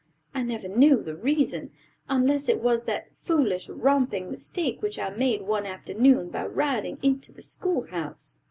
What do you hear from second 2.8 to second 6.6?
that foolish, romping mistake which I made one afternoon by